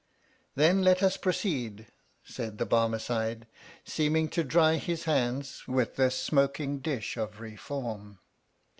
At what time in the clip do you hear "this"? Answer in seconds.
5.95-6.15